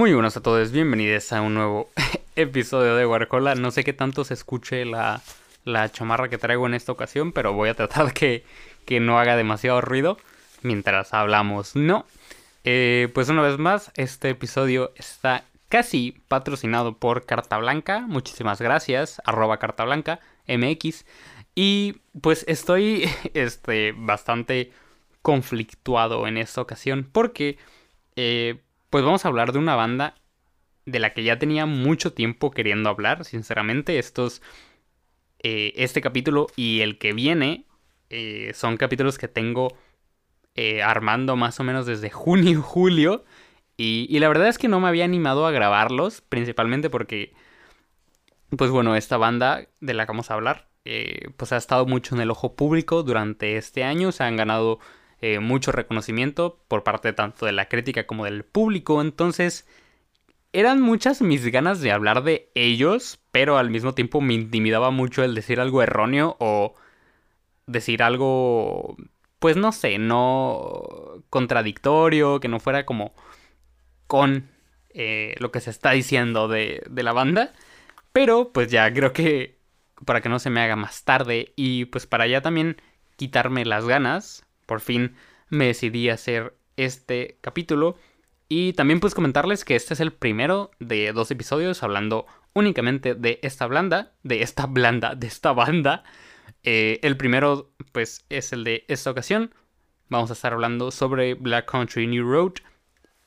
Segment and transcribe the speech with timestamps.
[0.00, 1.90] Muy buenas a todos, bienvenidos a un nuevo
[2.34, 3.54] episodio de Warcola.
[3.54, 5.20] No sé qué tanto se escuche la,
[5.64, 8.42] la chamarra que traigo en esta ocasión, pero voy a tratar que,
[8.86, 10.16] que no haga demasiado ruido
[10.62, 11.76] mientras hablamos.
[11.76, 12.06] No,
[12.64, 18.00] eh, pues una vez más, este episodio está casi patrocinado por Carta Blanca.
[18.00, 21.04] Muchísimas gracias, arroba Carta Blanca MX.
[21.54, 24.72] Y pues estoy este, bastante
[25.20, 27.58] conflictuado en esta ocasión porque...
[28.16, 30.14] Eh, pues vamos a hablar de una banda
[30.84, 33.98] de la que ya tenía mucho tiempo queriendo hablar, sinceramente.
[33.98, 34.42] Estos,
[35.38, 37.66] eh, este capítulo y el que viene
[38.10, 39.76] eh, son capítulos que tengo
[40.54, 43.24] eh, armando más o menos desde junio, julio.
[43.76, 47.32] Y, y, la verdad es que no me había animado a grabarlos, principalmente porque,
[48.56, 50.68] pues bueno, esta banda de la que vamos a hablar,
[51.36, 54.12] pues ha estado mucho en el ojo público durante este año.
[54.12, 54.80] Se han ganado
[55.20, 59.00] eh, mucho reconocimiento por parte tanto de la crítica como del público.
[59.00, 59.66] Entonces,
[60.52, 65.22] eran muchas mis ganas de hablar de ellos, pero al mismo tiempo me intimidaba mucho
[65.22, 66.74] el decir algo erróneo o
[67.66, 68.96] decir algo,
[69.38, 70.82] pues no sé, no
[71.30, 73.14] contradictorio, que no fuera como
[74.06, 74.50] con
[74.90, 77.52] eh, lo que se está diciendo de, de la banda.
[78.12, 79.60] Pero pues ya creo que
[80.04, 82.80] para que no se me haga más tarde y pues para ya también
[83.16, 85.16] quitarme las ganas, por fin
[85.48, 87.96] me decidí a hacer este capítulo.
[88.48, 93.40] Y también pues comentarles que este es el primero de dos episodios hablando únicamente de
[93.42, 96.04] esta blanda, de esta blanda, de esta banda.
[96.62, 99.52] Eh, el primero pues es el de esta ocasión.
[100.08, 102.52] Vamos a estar hablando sobre Black Country New Road,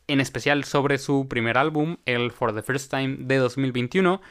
[0.07, 4.21] en especial sobre su primer álbum, el For the First Time de 2021.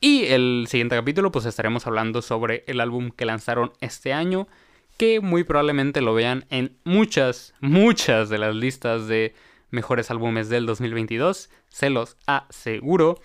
[0.00, 4.48] Y el siguiente capítulo pues estaremos hablando sobre el álbum que lanzaron este año,
[4.96, 9.34] que muy probablemente lo vean en muchas, muchas de las listas de
[9.70, 13.20] mejores álbumes del 2022, se los aseguro.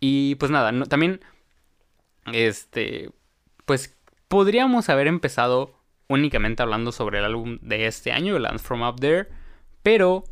[0.00, 1.20] Y pues nada, también,
[2.32, 3.10] este,
[3.64, 3.96] pues
[4.28, 9.28] podríamos haber empezado únicamente hablando sobre el álbum de este año, Lands From Up There,
[9.82, 10.24] pero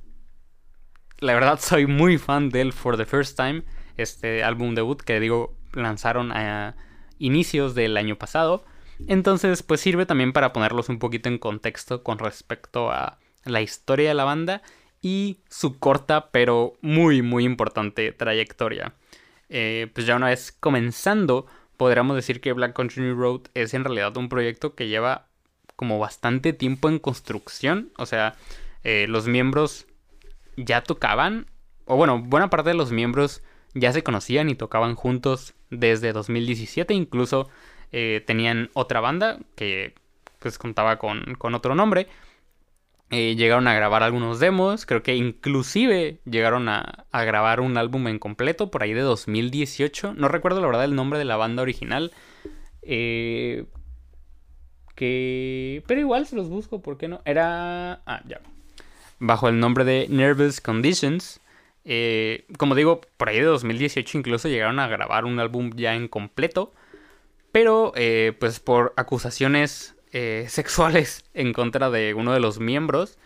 [1.18, 3.62] la verdad soy muy fan del For the First Time,
[3.96, 6.76] este álbum debut que digo lanzaron a
[7.18, 8.64] inicios del año pasado.
[9.08, 14.08] Entonces, pues sirve también para ponerlos un poquito en contexto con respecto a la historia
[14.08, 14.62] de la banda
[15.00, 18.94] y su corta pero muy muy importante trayectoria.
[19.48, 21.46] Eh, pues ya una vez comenzando,
[21.76, 25.26] podríamos decir que Black Country Road es en realidad un proyecto que lleva
[25.76, 27.90] como bastante tiempo en construcción.
[27.98, 28.36] O sea,
[28.84, 29.86] eh, los miembros
[30.56, 31.46] ya tocaban,
[31.84, 33.42] o bueno, buena parte de los miembros
[33.74, 37.48] ya se conocían y tocaban juntos desde 2017, incluso
[37.92, 39.94] eh, tenían otra banda que
[40.38, 42.08] pues contaba con, otro nombre.
[43.10, 48.18] Eh, llegaron a grabar algunos demos, creo que inclusive llegaron a, grabar un álbum en
[48.18, 50.14] completo por ahí de 2018.
[50.14, 52.12] No recuerdo la verdad el nombre de la banda original.
[52.80, 53.66] Eh,
[54.94, 55.84] que...
[55.86, 57.20] Pero igual se los busco, ¿por qué no?
[57.26, 58.00] Era...
[58.06, 58.40] Ah, ya.
[59.18, 61.40] Bajo el nombre de Nervous Conditions.
[62.56, 66.72] como digo, por ahí de 2018 incluso llegaron a grabar un álbum ya en completo.
[67.52, 73.18] Pero, eh, pues por acusaciones eh, sexuales en contra de uno de los miembros,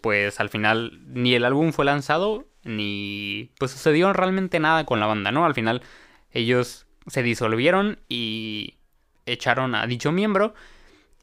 [0.00, 5.06] pues al final ni el álbum fue lanzado, ni pues sucedió realmente nada con la
[5.06, 5.44] banda, ¿no?
[5.44, 5.82] Al final
[6.32, 8.74] ellos se disolvieron y
[9.26, 10.54] echaron a dicho miembro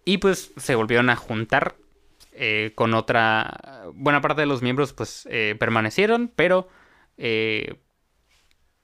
[0.06, 1.76] y pues se volvieron a juntar
[2.34, 3.84] eh, con otra...
[3.94, 5.28] Buena parte de los miembros pues
[5.60, 6.68] permanecieron, pero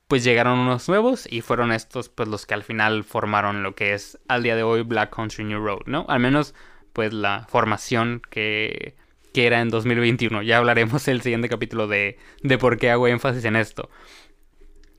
[0.08, 3.94] pues llegaron unos nuevos y fueron estos pues los que al final formaron lo que
[3.94, 6.06] es al día de hoy Black Country New Road, ¿no?
[6.08, 6.56] Al menos
[6.94, 8.96] pues la formación que,
[9.34, 10.42] que era en 2021.
[10.44, 13.90] Ya hablaremos el siguiente capítulo de, de por qué hago énfasis en esto.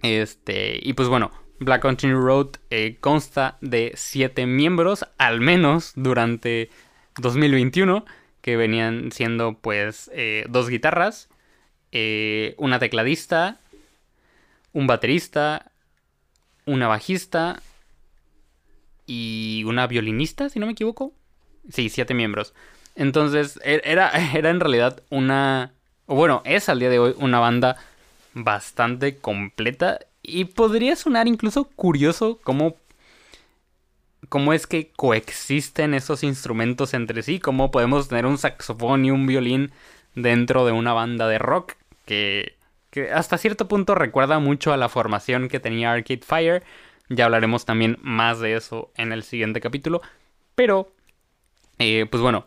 [0.02, 5.92] Este, y pues bueno, Black Country New Road eh, consta de siete miembros, al menos
[5.96, 6.70] durante
[7.20, 8.04] 2021,
[8.40, 11.28] que venían siendo pues eh, dos guitarras,
[11.90, 13.60] eh, una tecladista,
[14.72, 15.70] un baterista,
[16.66, 17.62] una bajista
[19.06, 21.12] y una violinista, si no me equivoco.
[21.70, 22.54] Sí, siete miembros.
[22.94, 25.72] Entonces, e-, era, era en realidad una...
[26.06, 27.76] O bueno, es al día de hoy una banda
[28.34, 32.76] bastante completa y podría sonar incluso curioso cómo,
[34.28, 39.26] cómo es que coexisten esos instrumentos entre sí, cómo podemos tener un saxofón y un
[39.26, 39.70] violín
[40.14, 41.74] dentro de una banda de rock
[42.06, 42.57] que,
[42.90, 46.62] que hasta cierto punto recuerda mucho a la formación que tenía Arcade Fire.
[47.08, 50.02] Ya hablaremos también más de eso en el siguiente capítulo.
[50.54, 50.92] Pero,
[51.78, 52.46] eh, pues bueno,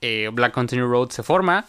[0.00, 1.66] eh, Black Continue Road se forma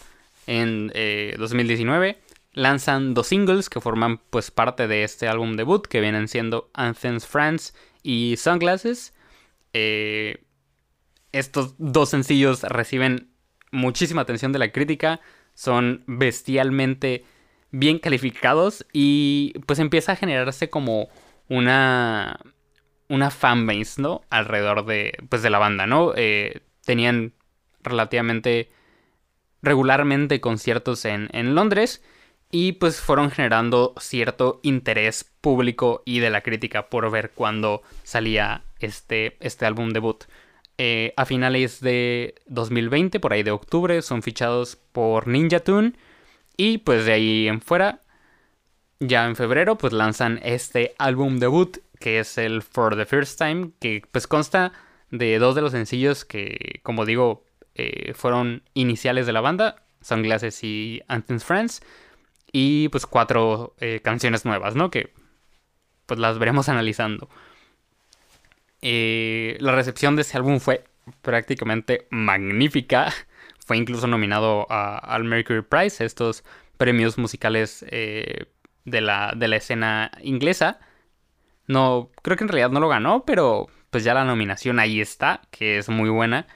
[0.47, 0.91] en
[1.37, 2.09] 2019.
[2.09, 2.17] Eh,
[2.53, 7.25] Lanzan dos singles que forman pues parte de este álbum debut, que vienen siendo Anthems
[7.25, 7.73] France
[8.03, 9.13] y Sunglasses.
[11.31, 13.31] estos dos sencillos reciben
[13.71, 15.21] muchísima atención de la crítica,
[15.53, 17.23] son bestialmente
[17.71, 21.09] bien calificados y pues empieza a generarse como
[21.49, 22.39] una
[23.07, 24.21] una fanbase, ¿no?
[24.29, 26.13] Alrededor de pues de la banda, ¿no?
[26.15, 27.33] Eh, tenían
[27.83, 28.71] relativamente
[29.61, 32.01] regularmente conciertos en, en Londres
[32.51, 38.63] y pues fueron generando cierto interés público y de la crítica por ver cuándo salía
[38.79, 40.25] este, este álbum debut.
[40.77, 45.93] Eh, a finales de 2020, por ahí de octubre, son fichados por Ninja Tune.
[46.57, 48.01] Y pues de ahí en fuera,
[48.99, 53.71] ya en febrero, pues lanzan este álbum debut, que es el For the First Time,
[53.79, 54.71] que pues consta
[55.09, 57.43] de dos de los sencillos que, como digo,
[57.75, 61.81] eh, fueron iniciales de la banda, Sunglasses y Anthems Friends,
[62.51, 64.91] y pues cuatro eh, canciones nuevas, ¿no?
[64.91, 65.13] Que
[66.05, 67.29] pues las veremos analizando.
[68.81, 70.83] Eh, la recepción de ese álbum fue
[71.21, 73.13] prácticamente magnífica.
[73.65, 76.43] Fue incluso nominado al Mercury Prize, estos
[76.77, 78.45] premios musicales eh,
[78.85, 80.79] de, la, de la escena inglesa.
[81.67, 85.41] No, creo que en realidad no lo ganó, pero pues ya la nominación ahí está,
[85.51, 86.47] que es muy buena.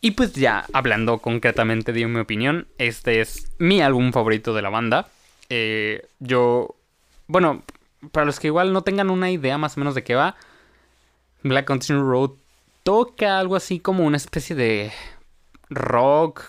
[0.00, 4.70] Y pues ya hablando concretamente de mi opinión, este es mi álbum favorito de la
[4.70, 5.08] banda.
[5.50, 6.74] Eh, yo,
[7.26, 7.62] bueno,
[8.12, 10.36] para los que igual no tengan una idea más o menos de qué va,
[11.42, 12.30] Black Continue Road
[12.82, 14.90] toca algo así como una especie de
[15.70, 16.42] rock,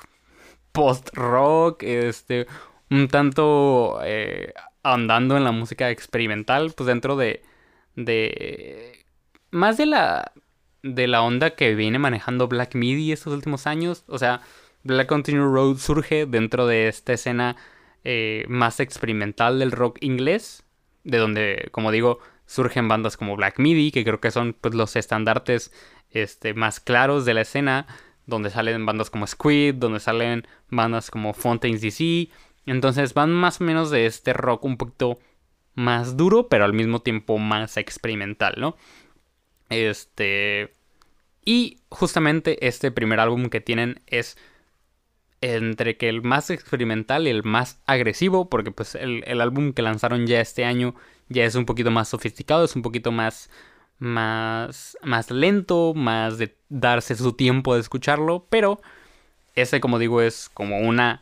[0.72, 2.48] post-rock, este,
[2.90, 4.54] un tanto eh,
[4.84, 7.44] andando en la música experimental, pues dentro de,
[7.96, 9.06] de,
[9.52, 10.34] más de la,
[10.84, 14.42] de la onda que viene manejando Black Midi estos últimos años, o sea,
[14.84, 17.56] Black Continue Road surge dentro de esta escena
[18.04, 20.64] eh, más experimental del rock inglés,
[21.04, 24.96] de donde, como digo, surgen bandas como Black Midi, que creo que son pues, los
[24.96, 25.72] estandartes
[26.10, 27.88] este, más claros de la escena,
[28.26, 32.30] donde salen bandas como Squid, donde salen bandas como Fontaines DC.
[32.66, 35.20] Entonces van más o menos de este rock un poquito
[35.74, 38.76] más duro, pero al mismo tiempo más experimental, ¿no?
[39.70, 40.74] Este.
[41.44, 44.38] Y justamente este primer álbum que tienen es
[45.42, 49.82] entre que el más experimental y el más agresivo, porque pues el, el álbum que
[49.82, 50.94] lanzaron ya este año
[51.30, 53.50] ya es un poquito más sofisticado, es un poquito más,
[54.02, 58.82] más, más lento, más de darse su tiempo de escucharlo, pero
[59.56, 61.22] ese, como digo, es como una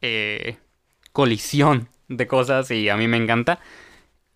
[0.00, 0.56] eh,
[1.12, 3.60] colisión de cosas y a mí me encanta.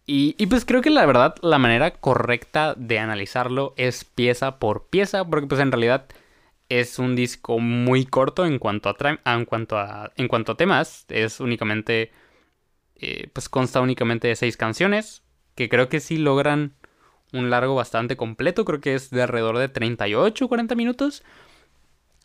[0.05, 4.89] Y, y, pues creo que la verdad la manera correcta de analizarlo es pieza por
[4.89, 6.07] pieza, porque pues en realidad
[6.69, 11.07] es un disco muy corto en cuanto a, en cuanto a, en cuanto a temas,
[11.09, 12.13] es únicamente
[12.97, 15.23] eh, pues consta únicamente de seis canciones,
[15.55, 16.75] que creo que sí logran
[17.33, 21.23] un largo bastante completo, creo que es de alrededor de 38 o 40 minutos.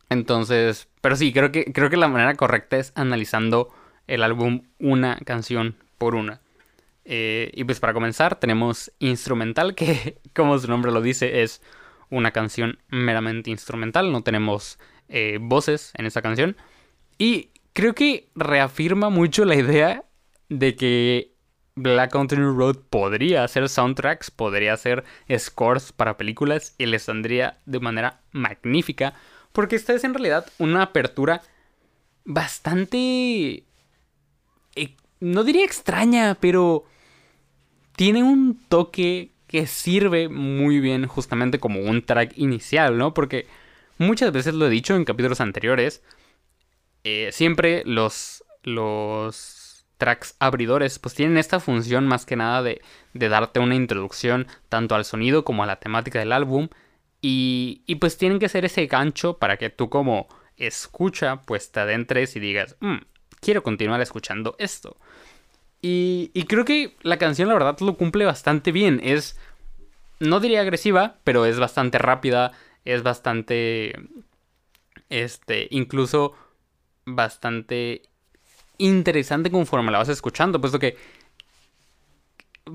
[0.10, 3.70] Entonces, pero sí, creo que, creo que la manera correcta es analizando
[4.08, 6.42] el álbum una canción por una.
[7.06, 11.62] Eh, y pues para comenzar tenemos Instrumental, que como su nombre lo dice es
[12.10, 14.78] una canción meramente instrumental, no tenemos
[15.08, 16.58] eh, voces en esa canción.
[17.18, 20.04] Y creo que reafirma mucho la idea
[20.50, 21.31] de que
[21.82, 25.04] Black Country Road podría hacer soundtracks, podría hacer
[25.38, 29.14] scores para películas y les saldría de manera magnífica,
[29.52, 31.42] porque esta es en realidad una apertura
[32.24, 33.64] bastante...
[34.76, 36.86] Eh, no diría extraña, pero
[37.96, 43.14] tiene un toque que sirve muy bien justamente como un track inicial, ¿no?
[43.14, 43.48] Porque
[43.98, 46.02] muchas veces lo he dicho en capítulos anteriores,
[47.04, 49.61] eh, siempre los, los
[50.02, 52.82] tracks abridores, pues tienen esta función más que nada de,
[53.14, 56.70] de darte una introducción tanto al sonido como a la temática del álbum.
[57.22, 60.28] Y, y, pues tienen que ser ese gancho para que tú como
[60.58, 62.96] escucha, pues te adentres y digas, mm,
[63.42, 64.98] quiero continuar escuchando esto.
[65.84, 69.00] Y, y creo que la canción la verdad lo cumple bastante bien.
[69.04, 69.38] Es,
[70.20, 72.54] no diría agresiva, pero es bastante rápida,
[72.86, 73.94] es bastante,
[75.10, 76.34] este, incluso
[77.06, 78.02] bastante
[78.78, 80.98] interesante conforme la vas escuchando, puesto que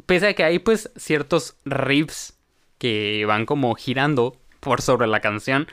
[0.07, 2.35] pese a que hay pues ciertos riffs
[2.79, 5.69] que van como girando por sobre la canción,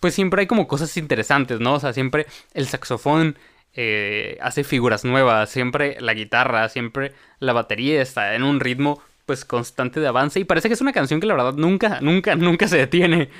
[0.00, 1.74] pues siempre hay como cosas interesantes, ¿no?
[1.74, 3.36] O sea, siempre el saxofón
[3.72, 9.44] eh, hace figuras nuevas, siempre la guitarra, siempre la batería está en un ritmo pues
[9.44, 12.68] constante de avance y parece que es una canción que la verdad nunca, nunca, nunca
[12.68, 13.30] se detiene.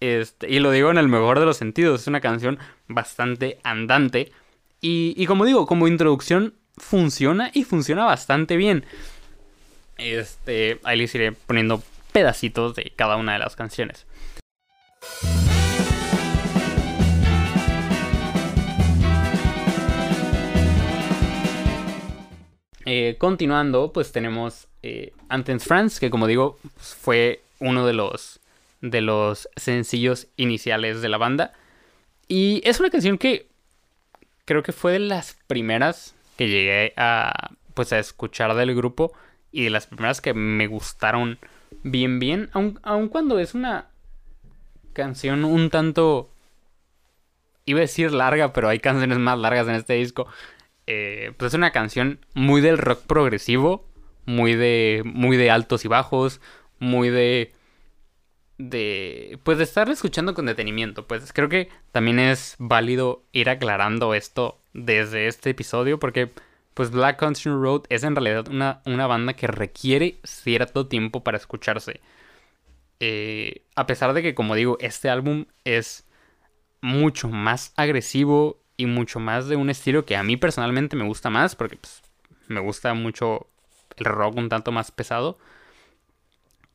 [0.00, 4.32] Este, y lo digo en el mejor de los sentidos, es una canción bastante andante
[4.80, 8.84] y, como digo, como introducción funciona y funciona bastante bien.
[9.96, 11.82] Este, ahí les iré poniendo
[12.12, 14.06] pedacitos de cada una de las canciones.
[22.90, 28.40] Eh, continuando, pues tenemos eh, Anthems France, que como digo, pues, fue uno de los,
[28.80, 31.52] de los sencillos iniciales de la banda.
[32.28, 33.47] Y es una canción que
[34.48, 39.12] creo que fue de las primeras que llegué a, pues, a escuchar del grupo
[39.52, 41.38] y de las primeras que me gustaron
[41.82, 43.90] bien, bien, aun, aun cuando es una
[44.94, 46.30] canción un tanto,
[47.66, 50.26] iba a decir larga, pero hay canciones más largas en este disco.
[50.86, 53.86] Eh, pues es una canción muy del rock progresivo,
[54.24, 56.40] muy de, muy de altos y bajos,
[56.78, 57.52] muy de,
[58.58, 61.06] de, pues de estar escuchando con detenimiento.
[61.06, 66.32] Pues creo que también es válido ir aclarando esto desde este episodio porque
[66.74, 71.38] pues Black Country Road es en realidad una, una banda que requiere cierto tiempo para
[71.38, 72.00] escucharse.
[73.00, 76.06] Eh, a pesar de que, como digo, este álbum es
[76.80, 81.30] mucho más agresivo y mucho más de un estilo que a mí personalmente me gusta
[81.30, 82.02] más, porque pues,
[82.46, 83.48] me gusta mucho
[83.96, 85.38] el rock un tanto más pesado.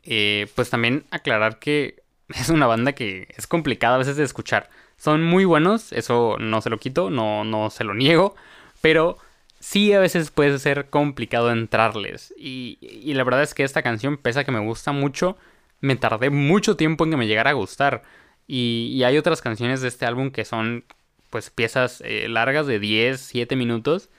[0.03, 4.69] Eh, pues también aclarar que es una banda que es complicada a veces de escuchar.
[4.97, 8.35] Son muy buenos, eso no se lo quito, no, no se lo niego,
[8.81, 9.17] pero
[9.59, 12.33] sí a veces puede ser complicado entrarles.
[12.37, 15.37] Y, y la verdad es que esta canción, pese a que me gusta mucho,
[15.81, 18.03] me tardé mucho tiempo en que me llegara a gustar.
[18.47, 20.85] Y, y hay otras canciones de este álbum que son
[21.33, 24.09] pues piezas eh, largas de 10, 7 minutos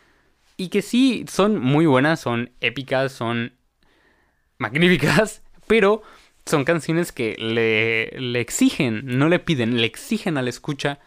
[0.57, 3.55] y que sí son muy buenas, son épicas, son
[4.59, 6.03] magníficas, pero
[6.47, 10.99] son canciones que le, le exigen, no le piden, le exigen a la escucha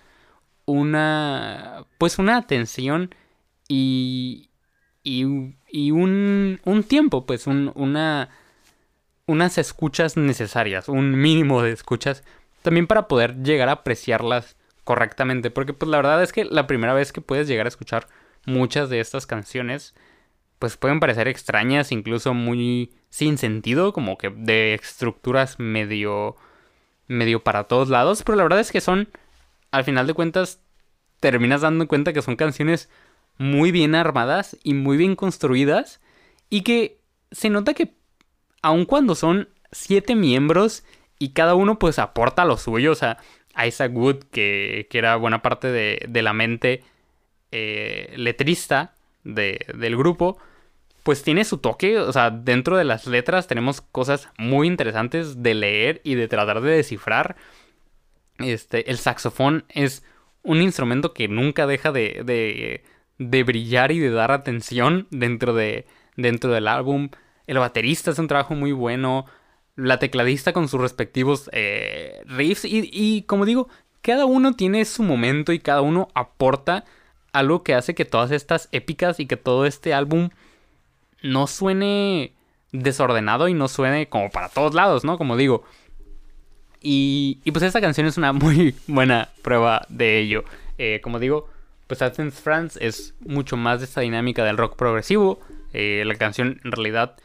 [0.65, 3.13] una pues una atención
[3.67, 4.49] y
[5.03, 8.29] y, y un, un tiempo, pues un, una
[9.25, 12.23] unas escuchas necesarias, un mínimo de escuchas
[12.61, 15.51] también para poder llegar a apreciarlas correctamente.
[15.51, 18.07] Porque pues la verdad es que la primera vez que puedes llegar a escuchar
[18.45, 19.95] muchas de estas canciones,
[20.59, 26.35] pues pueden parecer extrañas, incluso muy sin sentido, como que de estructuras medio
[27.07, 29.07] medio para todos lados, pero la verdad es que son
[29.71, 30.61] al final de cuentas
[31.19, 32.89] terminas dando cuenta que son canciones
[33.37, 36.01] muy bien armadas y muy bien construidas
[36.49, 36.99] y que
[37.31, 37.93] se nota que
[38.61, 40.83] aun cuando son siete miembros
[41.19, 43.17] y cada uno pues aporta lo suyo, o sea,
[43.65, 46.83] Isaac Wood, que, era buena parte de, la mente
[47.51, 48.96] eh, letrista
[49.33, 50.37] del grupo,
[51.03, 55.53] pues tiene su toque, o sea, dentro de las letras tenemos cosas muy interesantes de
[55.53, 57.35] leer y de tratar de descifrar.
[58.39, 60.03] Este, el saxofón es
[60.43, 62.83] un instrumento que nunca deja de, de,
[63.17, 67.09] de brillar y de dar atención dentro, de, dentro del álbum.
[67.47, 69.25] El baterista es un trabajo muy bueno
[69.77, 73.69] la tecladista con sus respectivos eh, riffs y, como digo,
[74.01, 76.83] cada uno tiene su momento y cada uno aporta
[77.37, 80.29] algo que hace que todas estas épicas y que todo este álbum
[81.21, 82.33] no suene
[82.71, 85.17] desordenado y no suene como para todos lados, ¿no?
[85.17, 85.63] Como digo.
[86.81, 90.43] Y, pues esta canción es una muy buena prueba de ello.
[90.77, 91.49] Eh, como digo,
[91.87, 95.39] pues Athens France es mucho más de esta dinámica del rock progresivo.
[95.73, 97.17] Eh, la canción en realidad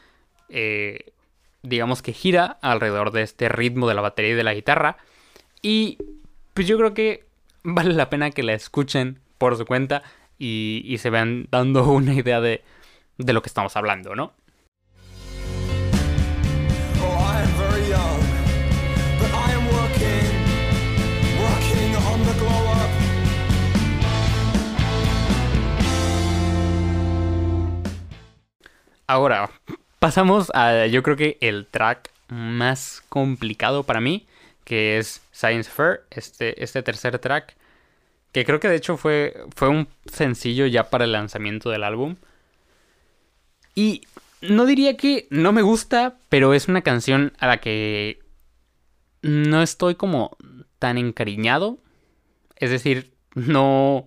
[1.63, 4.99] digamos que gira alrededor de este ritmo de la batería y de la guitarra.
[5.63, 5.99] Y
[6.55, 7.25] pues yo creo que
[7.63, 10.05] vale la pena que la escuchen por su cuenta
[10.39, 12.63] y, se vean dando una idea de,
[13.19, 14.35] de lo que estamos hablando, ¿no?
[29.09, 29.51] Ahora,
[29.99, 34.27] Pasamos a, yo creo que el track más complicado para mí,
[34.65, 37.57] que es Science Fair, este, este tercer track,
[38.33, 42.17] que creo que de hecho fue, fue un sencillo ya para el lanzamiento del álbum.
[43.75, 44.03] Y
[44.41, 48.21] no diría que no me gusta, pero es una canción a la que
[49.21, 50.37] no estoy como
[50.79, 51.79] tan encariñado.
[52.57, 54.07] Es decir, no...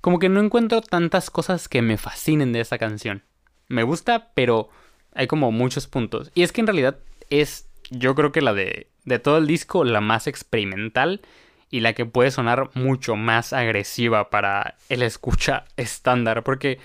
[0.00, 3.22] Como que no encuentro tantas cosas que me fascinen de esa canción.
[3.68, 4.68] Me gusta, pero
[5.14, 6.30] hay como muchos puntos.
[6.34, 6.98] Y es que en realidad
[7.30, 11.20] es, yo creo que la de, de todo el disco, la más experimental
[11.72, 16.44] y la que puede sonar mucho más agresiva para el escucha estándar.
[16.44, 16.78] Porque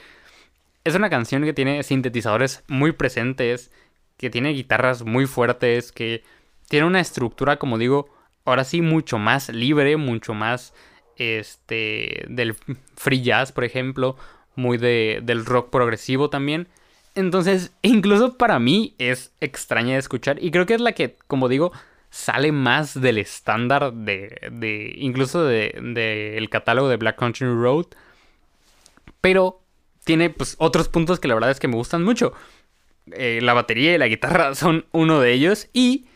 [0.85, 3.69] es una canción que tiene sintetizadores muy presentes,
[4.15, 6.23] que tiene guitarras muy fuertes, que
[6.69, 8.09] tiene una estructura, como digo,
[8.45, 10.73] ahora sí mucho más libre, mucho más
[11.17, 12.55] este del
[12.95, 14.15] free jazz, por ejemplo,
[14.55, 16.69] muy de, del rock progresivo también.
[17.13, 21.49] Entonces, incluso para mí es extraña de escuchar y creo que es la que, como
[21.49, 21.73] digo,
[22.09, 27.87] sale más del estándar de, de incluso del de, el catálogo de Black Country Road.
[29.21, 29.61] Pero
[30.03, 32.33] tiene pues otros puntos que la verdad es que me gustan mucho.
[33.11, 36.07] Eh, la batería y la guitarra son uno de ellos y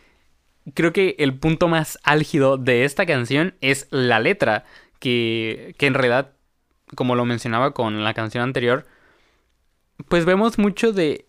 [0.74, 4.64] creo que el punto más álgido de esta canción es la letra,
[4.98, 6.32] que, que en realidad,
[6.94, 8.86] como lo mencionaba con la canción anterior,
[10.08, 11.26] pues vemos mucho de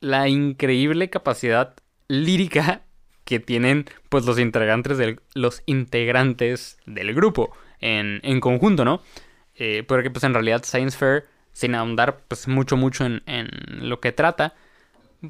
[0.00, 1.74] la increíble capacidad
[2.08, 2.85] lírica
[3.26, 9.02] que tienen pues los integrantes del, los integrantes del grupo en, en conjunto, ¿no?
[9.56, 13.48] Eh, porque pues en realidad Science Fair, sin ahondar pues mucho mucho en, en
[13.88, 14.54] lo que trata,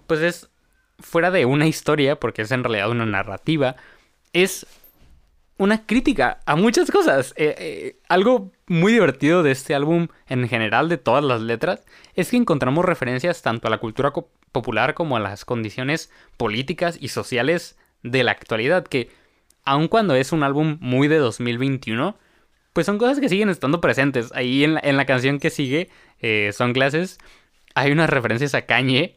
[0.06, 0.50] pues es
[0.98, 3.76] fuera de una historia, porque es en realidad una narrativa,
[4.32, 4.66] es
[5.58, 7.32] una crítica a muchas cosas.
[7.36, 11.82] Eh, eh, algo muy divertido de este álbum en general, de todas las letras,
[12.14, 14.12] es que encontramos referencias tanto a la cultura
[14.52, 17.78] popular como a las condiciones políticas y sociales
[18.10, 19.10] de la actualidad, que
[19.64, 22.16] aun cuando es un álbum muy de 2021,
[22.72, 24.30] pues son cosas que siguen estando presentes.
[24.34, 25.88] Ahí en la, canción que sigue,
[26.20, 27.18] eh, Son Clases,
[27.74, 29.16] hay unas referencias a Kanye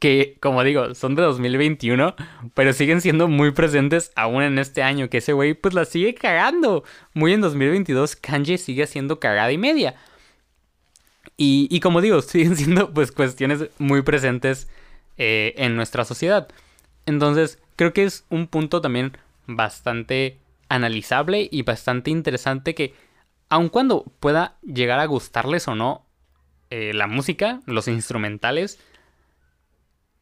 [0.00, 2.16] que, como digo, son de 2021,
[2.54, 6.14] pero siguen siendo muy presentes aún en este año, que ese güey pues la sigue
[6.14, 6.84] cagando.
[7.12, 9.94] Muy en 2022, Kanye sigue siendo cagada y media.
[11.36, 14.68] Y, como digo, siguen siendo pues cuestiones muy presentes
[15.18, 16.48] eh, en nuestra sociedad.
[17.06, 22.94] Entonces, creo que es un punto también bastante analizable y bastante interesante que,
[23.48, 26.06] aun cuando pueda llegar a gustarles o no
[26.70, 28.78] eh, la música, los instrumentales,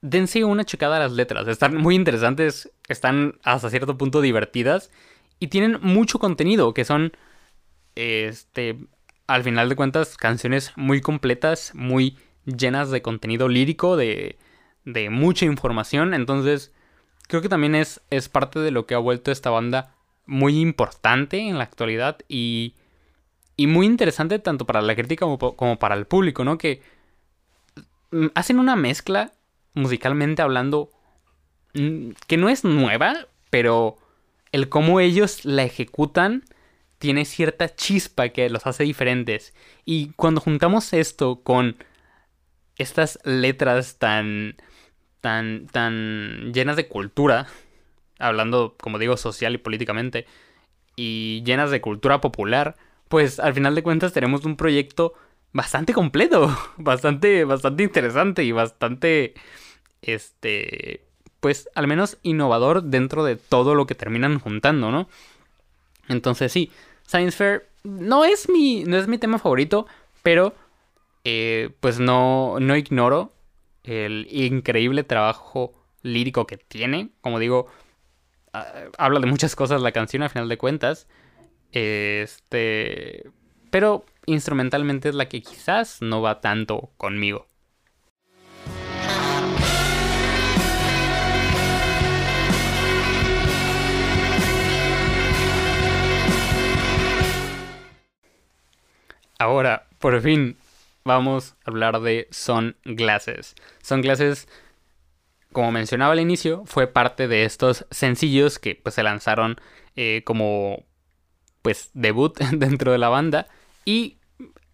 [0.00, 1.46] dense una checada a las letras.
[1.48, 4.90] Están muy interesantes, están hasta cierto punto divertidas
[5.38, 7.12] y tienen mucho contenido, que son,
[7.94, 8.78] este,
[9.26, 14.38] al final de cuentas, canciones muy completas, muy llenas de contenido lírico, de,
[14.84, 16.14] de mucha información.
[16.14, 16.72] Entonces,
[17.28, 19.94] creo que también es, es parte de lo que ha vuelto esta banda
[20.26, 22.74] muy importante en la actualidad y,
[23.56, 26.58] y muy interesante tanto para la crítica como, como para el público, ¿no?
[26.58, 26.82] Que
[28.10, 29.32] mm, hacen una mezcla
[29.74, 30.90] musicalmente hablando,
[31.74, 33.96] mm, que no es nueva, pero
[34.52, 36.44] el cómo ellos la ejecutan
[36.98, 39.54] tiene cierta chispa que los hace diferentes.
[39.84, 41.76] Y cuando juntamos esto con
[42.76, 44.56] estas letras tan,
[45.20, 47.46] tan, tan llenas de cultura,
[48.18, 50.26] hablando, como digo, social y políticamente,
[50.96, 52.76] y llenas de cultura popular,
[53.08, 55.14] pues al final de cuentas tenemos un proyecto
[55.52, 59.34] bastante completo, bastante, bastante interesante y bastante
[60.02, 61.02] este,
[61.40, 65.08] pues al menos innovador dentro de todo lo que terminan juntando, ¿no?
[66.08, 66.70] Entonces sí,
[67.06, 69.86] Science Fair no es mi, no es mi tema favorito,
[70.22, 70.54] pero
[71.24, 73.32] eh, pues no, no ignoro
[73.88, 75.72] el increíble trabajo
[76.02, 77.10] lírico que tiene.
[77.20, 77.66] Como digo,
[78.52, 78.66] ah,
[78.98, 81.08] habla de muchas cosas la canción a final de cuentas.
[81.72, 83.30] Este,
[83.70, 87.46] pero instrumentalmente es la que quizás no va tanto conmigo.
[99.40, 100.56] Ahora, por fin,
[101.08, 103.56] vamos a hablar de Sunglasses.
[103.82, 104.46] Sunglasses,
[105.52, 109.56] como mencionaba al inicio, fue parte de estos sencillos que pues, se lanzaron
[109.96, 110.84] eh, como
[111.62, 113.48] pues debut dentro de la banda.
[113.84, 114.18] Y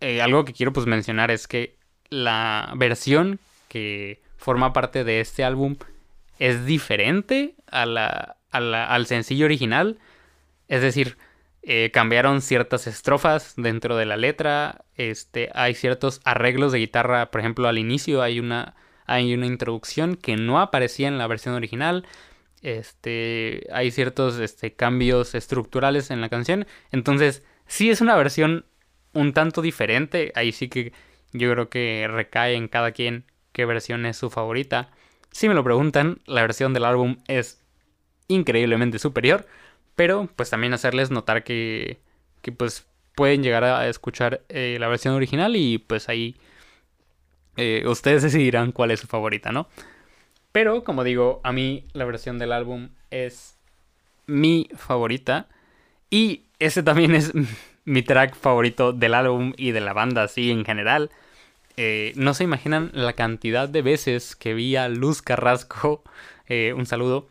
[0.01, 1.79] eh, algo que quiero pues mencionar es que
[2.11, 5.77] la versión que forma parte de este álbum
[6.38, 9.99] es diferente a la, al sencillo original.
[10.68, 11.16] Es decir,
[11.66, 14.85] eh, cambiaron ciertas estrofas dentro de la letra.
[14.96, 17.31] Este, hay ciertos arreglos de guitarra.
[17.31, 18.74] Por ejemplo, al inicio hay una,
[19.07, 22.07] hay una introducción que no aparecía en la versión original.
[22.61, 26.66] Este, hay ciertos este, cambios estructurales en la canción.
[26.92, 28.66] Entonces, sí es una versión
[29.14, 30.33] un tanto diferente.
[30.35, 30.92] Ahí sí que
[31.33, 34.90] yo creo que recae en cada quien qué versión es su favorita.
[35.31, 37.64] Si me lo preguntan, la versión del álbum es
[38.29, 39.46] increíblemente superior
[39.96, 41.98] pero pues también hacerles notar que,
[42.42, 46.37] que pues pueden llegar a escuchar eh, la versión original y pues ahí
[47.57, 49.68] Eh, ustedes decidirán cuál es su favorita, ¿no?
[50.52, 53.57] Pero, como digo, a mí la versión del álbum es
[54.26, 55.48] mi favorita.
[56.11, 57.33] Y ese también es
[57.85, 61.11] mi track favorito del álbum y de la banda así en general.
[61.76, 66.04] Eh, no se imaginan la cantidad de veces que vi a Luz Carrasco,
[66.76, 67.28] un saludo,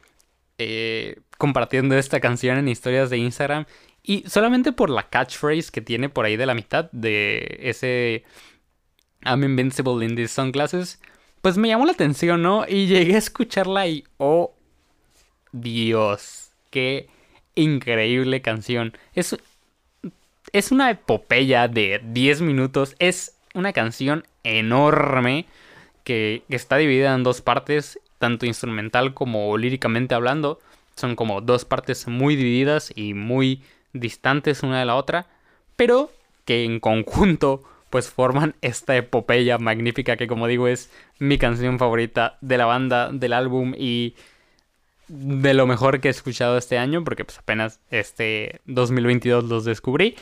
[1.43, 3.65] compartiendo esta canción en historias de Instagram.
[4.01, 8.23] Y solamente por la catchphrase que tiene por ahí de la mitad de ese
[9.25, 11.01] I'm invincible in these sunglasses,
[11.41, 12.63] pues me llamó la atención, ¿no?
[12.65, 14.53] Y llegué a escucharla y, oh,
[15.51, 17.10] Dios, qué
[17.56, 18.97] increíble canción.
[19.13, 19.36] Es,
[20.53, 25.45] es una epopeya de 10 minutos, es una canción enorme
[26.06, 30.62] que, está dividida en dos partes, tanto instrumental como líricamente hablando.
[30.95, 35.27] Son como dos partes muy divididas y muy distantes una de la otra,
[35.75, 36.12] pero
[36.45, 42.38] que en conjunto pues forman esta epopeya magnífica que como digo es mi canción favorita
[42.41, 44.15] de la banda, del álbum y
[45.08, 50.15] de lo mejor que he escuchado este año porque pues apenas este 2022 los descubrí.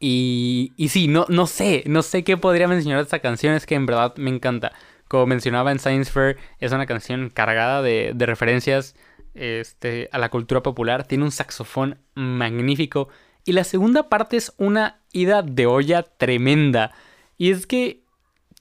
[0.00, 3.64] Y, y sí, no, no sé, no sé qué podría mencionar de esta canción, es
[3.64, 4.72] que en verdad me encanta.
[5.08, 8.96] Como mencionaba en Science Fair, es una canción cargada de, de referencias
[9.34, 13.08] este, a la cultura popular, tiene un saxofón magnífico
[13.44, 16.92] y la segunda parte es una ida de olla tremenda.
[17.36, 18.02] Y es que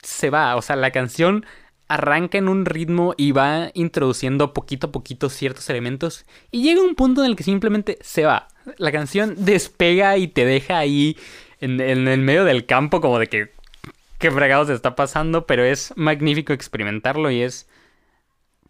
[0.02, 1.46] se va, o sea, la canción
[1.88, 6.96] arranca en un ritmo y va introduciendo poquito a poquito ciertos elementos y llega un
[6.96, 8.48] punto en el que simplemente se va.
[8.78, 11.18] La canción despega y te deja ahí
[11.60, 13.52] en, el medio del campo como de que
[14.18, 17.68] qué fregados está pasando, pero es magnífico experimentarlo y es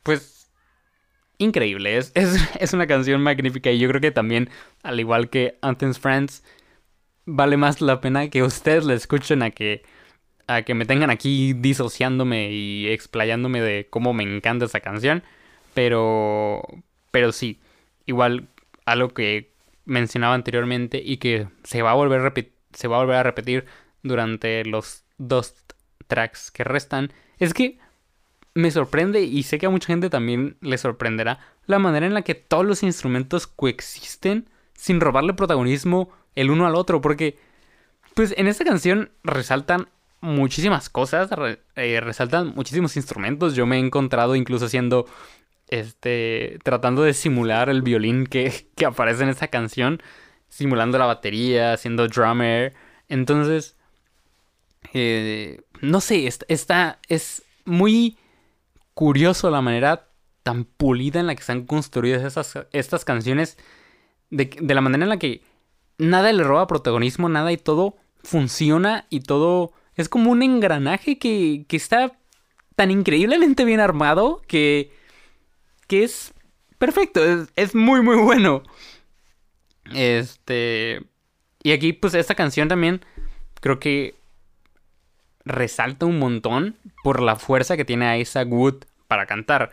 [0.01, 0.32] pues
[1.43, 1.97] increíble.
[1.97, 2.13] Es,
[2.59, 4.49] es, una canción magnífica y yo creo que también,
[4.83, 6.43] al igual que Anthems Friends,
[7.25, 9.83] vale más la pena que ustedes la escuchen a que
[10.47, 15.23] a que me tengan aquí disociándome y explayándome de cómo me encanta esa canción.
[15.73, 16.61] Pero,
[17.11, 17.59] pero sí,
[18.05, 18.47] igual
[18.85, 19.53] algo que
[19.85, 22.33] mencionaba anteriormente y que se va a volver
[22.73, 23.65] se va a, volver a repetir
[24.01, 25.55] durante los dos
[26.07, 27.79] tracks que restan, es que
[28.53, 32.21] me sorprende y sé que a mucha gente también le sorprenderá la manera en la
[32.21, 37.37] que todos los instrumentos coexisten sin robarle protagonismo el uno al otro, porque
[38.13, 39.87] pues en esta canción resaltan
[40.21, 41.29] muchísimas cosas,
[41.75, 43.55] eh, resaltan muchísimos instrumentos.
[43.55, 45.05] Yo me he encontrado incluso haciendo,
[45.69, 50.01] este, tratando de simular el violín que, que aparece en esa canción,
[50.49, 52.73] simulando la batería, haciendo drummer.
[53.09, 53.75] Entonces,
[54.93, 58.17] eh, no sé, está, es muy
[58.93, 60.09] curioso la manera
[60.43, 62.23] tan pulida en la que están construidas
[62.71, 63.57] estas, canciones,
[64.29, 65.41] de, de la manera en la que
[65.97, 71.65] nada le roba protagonismo, nada y todo funciona y todo es como un engranaje que,
[71.67, 72.17] que está
[72.75, 74.91] tan increíblemente bien armado que,
[75.87, 76.33] que es
[76.77, 77.21] perfecto,
[77.55, 78.63] es, muy muy bueno.
[79.93, 81.01] Este...
[81.65, 83.05] Y aquí pues esta canción también
[83.61, 84.15] creo que
[85.45, 89.71] resalta un montón por la fuerza que tiene Isaac Wood para cantar.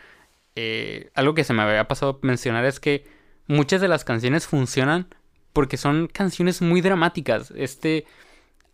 [0.56, 3.06] Eh, algo que se me había pasado mencionar es que
[3.46, 5.14] muchas de las canciones funcionan
[5.52, 7.52] porque son canciones muy dramáticas.
[7.56, 8.06] Este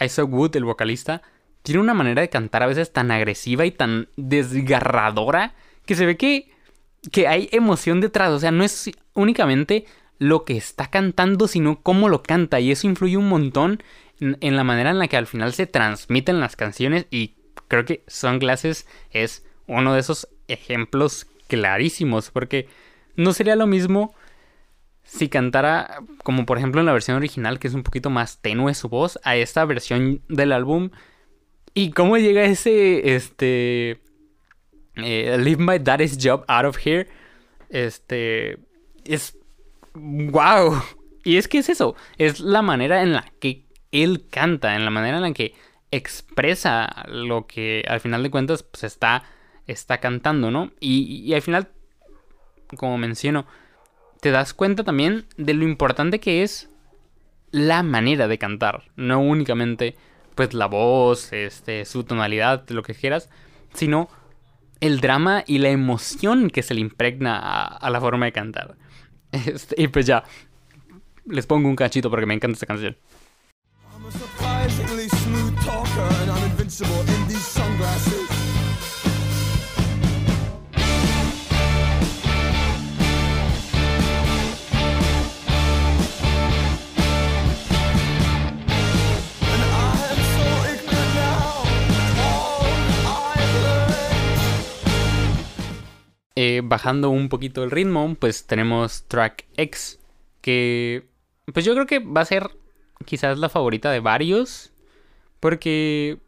[0.00, 1.22] Isaac Wood, el vocalista,
[1.62, 5.54] tiene una manera de cantar a veces tan agresiva y tan desgarradora
[5.84, 6.50] que se ve que,
[7.10, 8.30] que hay emoción detrás.
[8.30, 9.86] O sea, no es únicamente
[10.18, 12.60] lo que está cantando, sino cómo lo canta.
[12.60, 13.82] Y eso influye un montón
[14.20, 17.06] en, la manera en la que al final se transmiten las canciones.
[17.10, 17.34] Y
[17.68, 22.30] creo que Sunglasses es uno de esos ejemplos clarísimos.
[22.30, 22.68] Porque
[23.16, 24.14] no sería lo mismo
[25.04, 28.74] si cantara, como por ejemplo en la versión original, que es un poquito más tenue
[28.74, 30.90] su voz, a esta versión del álbum
[31.76, 34.00] ¿Y cómo llega ese, este,
[34.94, 37.06] eh, Leave My Daddy's Job Out of Here?
[37.68, 38.56] Este,
[39.04, 39.36] es,
[39.92, 40.82] wow.
[41.22, 44.90] Y es que es eso, es la manera en la que él canta, en la
[44.90, 45.54] manera en la que
[45.90, 49.24] expresa lo que al final de cuentas pues está,
[49.66, 50.72] está cantando, ¿no?
[50.80, 51.68] Y, al final,
[52.76, 53.46] como menciono,
[54.20, 56.68] te das cuenta también de lo importante que es
[57.50, 59.96] la manera de cantar, no únicamente
[60.34, 63.30] pues la voz, este, su tonalidad, lo que quieras,
[63.72, 64.10] sino
[64.80, 68.76] el drama y la emoción que se le impregna a, la forma de cantar.
[69.32, 70.24] Este, y pues ya,
[71.26, 72.96] les pongo un cachito porque me encanta esta canción.
[96.48, 99.98] Eh, bajando un poquito el ritmo, pues tenemos Track X,
[100.40, 101.08] que
[101.52, 102.50] pues yo creo que va a ser
[103.04, 104.72] quizás la favorita de varios,
[105.40, 106.18] porque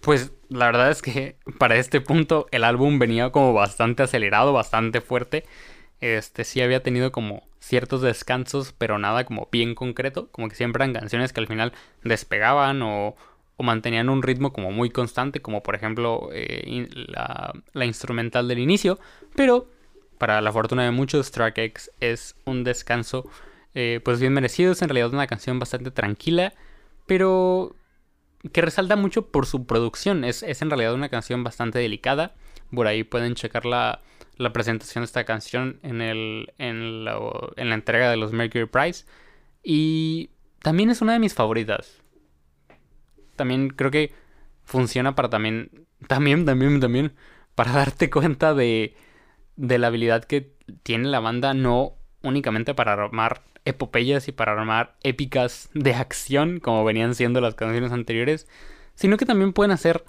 [0.00, 5.00] pues la verdad es que para este punto el álbum venía como bastante acelerado, bastante
[5.00, 5.44] fuerte.
[6.00, 10.84] Este sí había tenido como ciertos descansos, pero nada como bien concreto, como que siempre
[10.84, 11.72] eran canciones que al final
[12.04, 13.16] despegaban o,
[13.56, 16.88] o mantenían un ritmo como muy constante, como por ejemplo eh,
[17.72, 18.98] la, instrumental del inicio,
[19.34, 19.70] pero
[20.18, 23.28] para la fortuna de muchos, Track es un descanso
[23.74, 26.54] eh, pues bien merecido, es en realidad una canción bastante tranquila,
[27.06, 27.74] pero
[28.52, 32.34] que resalta mucho por su producción, es, es en realidad una canción bastante delicada,
[32.72, 34.02] por ahí pueden checar la,
[34.36, 37.18] la presentación de esta canción en, el, en, la,
[37.56, 39.04] en la entrega de los Mercury Prize,
[39.62, 42.02] y también es una de mis favoritas
[43.36, 44.12] también creo que
[44.64, 47.12] funciona para también, también, también, también,
[47.54, 48.96] para darte cuenta de,
[49.56, 54.96] de la habilidad que tiene la banda, no únicamente para armar epopeyas y para armar
[55.02, 58.46] épicas de acción, como venían siendo las canciones anteriores,
[58.94, 60.04] sino que también pueden hacer,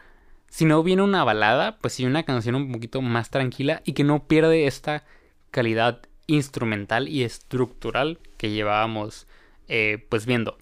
[0.49, 4.03] si no viene una balada, pues sí una canción un poquito más tranquila y que
[4.03, 5.03] no pierde esta
[5.51, 9.27] calidad instrumental y estructural que llevábamos
[9.67, 10.57] eh, pues viendo.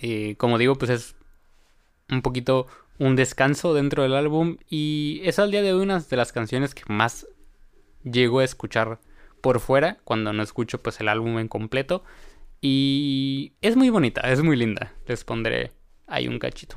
[0.00, 1.16] Eh, como digo, pues es
[2.12, 2.66] un poquito
[2.98, 6.74] un descanso dentro del álbum y es al día de hoy una de las canciones
[6.74, 7.26] que más
[8.04, 9.00] llego a escuchar
[9.40, 12.04] por fuera cuando no escucho pues el álbum en completo
[12.60, 14.92] y es muy bonita, es muy linda.
[15.06, 15.72] Les pondré
[16.06, 16.76] ahí un cachito.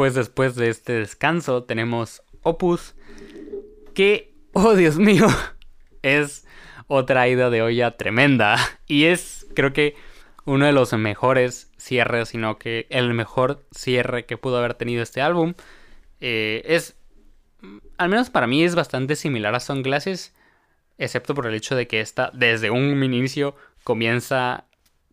[0.00, 2.94] Pues después de este descanso tenemos Opus,
[3.92, 5.26] que, oh Dios mío,
[6.02, 6.46] es
[6.86, 8.56] otra ida de olla tremenda.
[8.86, 9.96] Y es, creo que,
[10.46, 15.20] uno de los mejores cierres, sino que el mejor cierre que pudo haber tenido este
[15.20, 15.52] álbum.
[16.22, 16.96] Eh, es,
[17.98, 20.34] al menos para mí, es bastante similar a Sunglasses,
[20.96, 24.64] excepto por el hecho de que esta, desde un inicio, comienza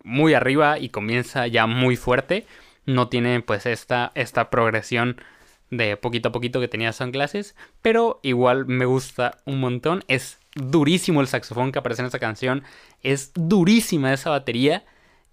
[0.06, 2.46] muy arriba y comienza ya muy fuerte
[2.88, 5.22] no tiene pues esta, esta progresión
[5.70, 10.04] de poquito a poquito que tenía Sunglasses, pero igual me gusta un montón.
[10.08, 12.64] Es durísimo el saxofón que aparece en esta canción,
[13.04, 14.84] es durísima esa batería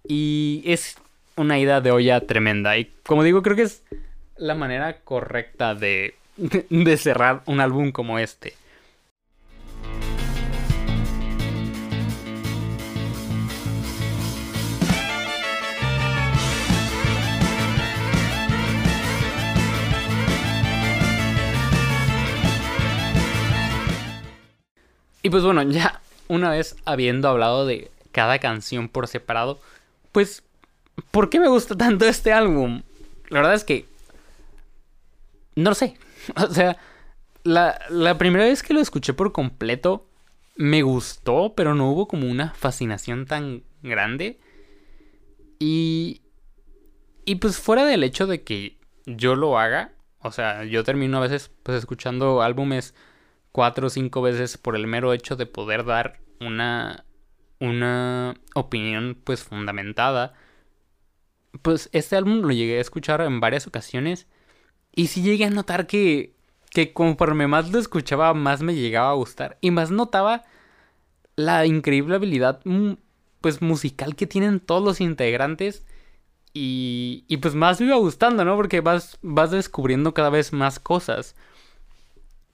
[0.07, 0.97] y es
[1.35, 2.77] una ida de olla tremenda.
[2.77, 3.83] Y como digo, creo que es
[4.37, 6.15] la manera correcta de,
[6.69, 8.53] de cerrar un álbum como este.
[25.25, 29.59] Y pues bueno, ya una vez habiendo hablado de cada canción por separado,
[30.11, 30.43] pues,
[31.09, 32.83] ¿por qué me gusta tanto este álbum?
[33.29, 33.87] La verdad es que...
[35.55, 35.97] No lo sé.
[36.35, 36.77] O sea,
[37.41, 40.07] la, la primera vez que lo escuché por completo,
[40.57, 44.39] me gustó, pero no hubo como una fascinación tan grande.
[45.57, 46.21] Y...
[47.25, 51.21] Y pues fuera del hecho de que yo lo haga, o sea, yo termino a
[51.21, 52.93] veces pues escuchando álbumes
[53.55, 57.05] cuatro o cinco veces por el mero hecho de poder dar una,
[57.61, 60.33] una opinión pues fundamentada.
[61.61, 64.27] Pues este álbum lo llegué a escuchar en varias ocasiones
[64.93, 66.35] y sí llegué a notar que,
[66.69, 70.43] que conforme más lo escuchaba más me llegaba a gustar y más notaba
[71.37, 72.95] la increíble habilidad mm,
[73.39, 75.85] pues musical que tienen todos los integrantes
[76.51, 78.57] y, y pues más me iba gustando, ¿no?
[78.57, 81.37] Porque vas, vas descubriendo cada vez más cosas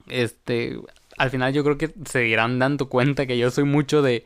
[0.08, 0.78] este,
[1.16, 4.24] al final yo creo que se irán dando cuenta que yo soy mucho de...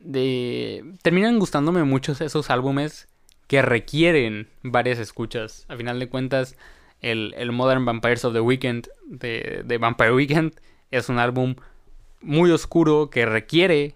[0.00, 0.84] de...
[1.02, 3.08] Terminan gustándome muchos esos álbumes
[3.46, 5.64] que requieren varias escuchas.
[5.68, 6.56] Al final de cuentas,
[7.00, 10.54] el, Modern Vampires of the Weekend de, de Vampire Weekend
[10.90, 11.56] es un álbum
[12.20, 13.94] muy oscuro que requiere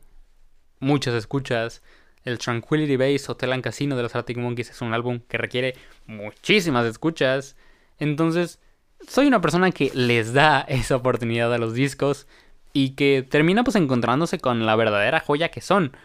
[0.81, 1.83] muchas escuchas.
[2.24, 5.74] El Tranquility Base Hotel and Casino de los Arctic Monkeys es un álbum que requiere
[6.07, 7.57] muchísimas escuchas.
[7.98, 8.61] Entonces,
[9.06, 12.26] soy una persona que les da esa oportunidad a los discos
[12.72, 15.96] y que termina pues encontrándose con la verdadera joya que son.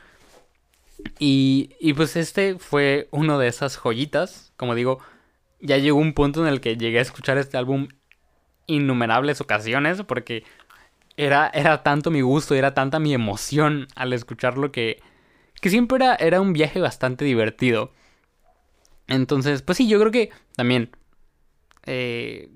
[1.19, 4.53] Y, y pues este fue uno de esas joyitas.
[4.57, 4.99] Como digo,
[5.59, 7.87] ya llegó un punto en el que llegué a escuchar este álbum
[8.67, 10.43] innumerables ocasiones porque
[11.17, 15.01] era, era tanto mi gusto, era tanta mi emoción al escucharlo que,
[15.61, 17.91] que siempre era, era un viaje bastante divertido.
[19.07, 20.89] Entonces, pues sí, yo creo que también
[21.85, 22.49] eh,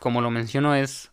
[0.00, 1.10] como lo menciono, es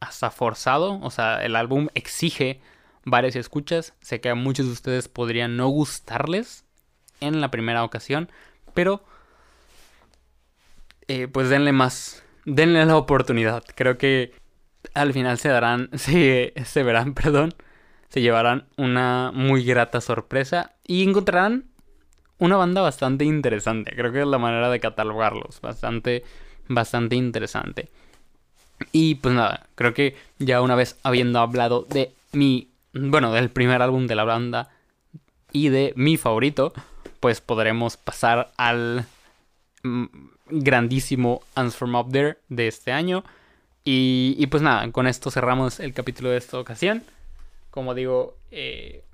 [0.00, 1.00] hasta forzado.
[1.00, 2.60] O sea, el álbum exige
[3.04, 3.94] varias escuchas.
[4.00, 6.64] Sé que a muchos de ustedes podrían no gustarles
[7.20, 8.30] en la primera ocasión,
[8.74, 9.04] pero
[11.08, 13.64] eh, pues denle más, denle la oportunidad.
[13.74, 14.34] Creo que
[14.94, 17.54] al final se darán, se, se verán, perdón,
[18.08, 21.66] se llevarán una muy grata sorpresa y encontrarán
[22.38, 23.92] una banda bastante interesante.
[23.94, 26.24] Creo que es la manera de catalogarlos, bastante,
[26.68, 27.90] bastante interesante.
[28.92, 33.82] Y pues nada, creo que ya una vez habiendo hablado de mi, bueno, del primer
[33.82, 34.70] álbum de la banda
[35.52, 36.72] y de mi favorito,
[37.20, 39.06] pues podremos pasar al
[39.82, 40.04] mm,
[40.50, 43.24] grandísimo Answer From Up There de este año.
[43.88, 47.04] Y, pues nada, con esto cerramos el capítulo de esta ocasión.
[47.70, 49.04] Como digo, eh,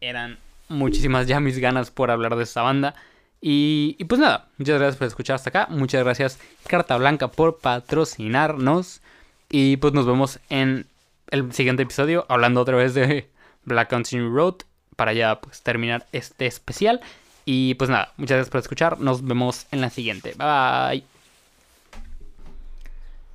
[0.00, 2.94] eran muchísimas ya mis ganas por hablar de esta banda.
[3.40, 5.66] Y, pues nada, muchas gracias por escuchar hasta acá.
[5.70, 9.00] Muchas gracias Carta Blanca por patrocinarnos.
[9.48, 10.86] Y pues nos vemos en
[11.30, 13.28] el siguiente episodio hablando otra vez de
[13.64, 14.56] Black Country Road
[14.96, 17.00] para ya pues terminar este especial.
[17.44, 19.00] Y pues nada, muchas gracias por escuchar.
[19.00, 20.34] Nos vemos en la siguiente.
[20.36, 21.19] Bye.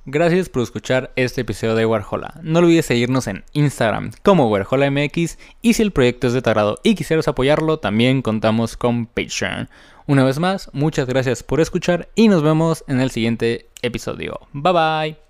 [0.08, 2.38] Gracias por escuchar este episodio de Warhola.
[2.44, 6.78] No olvides seguirnos en Instagram como WarholaMX y si el proyecto es de tu agrado
[6.84, 9.68] y quisieras apoyarlo, también contamos con Patreon.
[10.06, 14.38] Una vez más, muchas gracias por escuchar y nos vemos en el siguiente episodio.
[14.52, 15.25] Bye bye.